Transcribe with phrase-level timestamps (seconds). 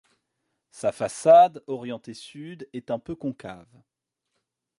[0.71, 3.69] Sa façade, orientée sud, est un peu concave.